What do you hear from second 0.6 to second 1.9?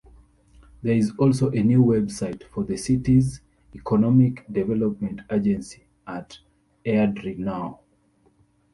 There is also a new